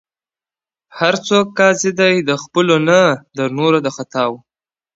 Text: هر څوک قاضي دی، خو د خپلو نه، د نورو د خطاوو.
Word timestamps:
هر 0.99 1.15
څوک 1.27 1.45
قاضي 1.57 1.91
دی، 1.99 2.13
خو 2.17 2.27
د 2.29 2.31
خپلو 2.43 2.75
نه، 2.89 3.01
د 3.37 3.39
نورو 3.57 3.77
د 3.85 3.87
خطاوو. 3.95 4.37